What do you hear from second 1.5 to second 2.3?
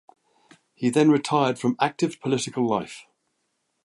from active